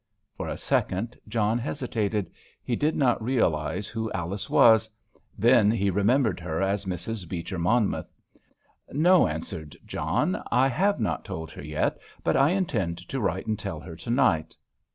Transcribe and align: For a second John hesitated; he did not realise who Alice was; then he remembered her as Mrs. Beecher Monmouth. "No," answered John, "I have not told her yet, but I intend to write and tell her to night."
For 0.35 0.47
a 0.47 0.57
second 0.57 1.15
John 1.27 1.59
hesitated; 1.59 2.31
he 2.63 2.75
did 2.75 2.95
not 2.95 3.21
realise 3.21 3.85
who 3.85 4.11
Alice 4.13 4.49
was; 4.49 4.89
then 5.37 5.69
he 5.69 5.91
remembered 5.91 6.39
her 6.39 6.59
as 6.59 6.85
Mrs. 6.85 7.29
Beecher 7.29 7.59
Monmouth. 7.59 8.11
"No," 8.91 9.27
answered 9.27 9.77
John, 9.85 10.41
"I 10.51 10.69
have 10.69 10.99
not 10.99 11.23
told 11.23 11.51
her 11.51 11.63
yet, 11.63 11.99
but 12.23 12.35
I 12.35 12.49
intend 12.49 12.97
to 13.09 13.19
write 13.19 13.45
and 13.45 13.59
tell 13.59 13.79
her 13.79 13.95
to 13.97 14.09
night." 14.09 14.55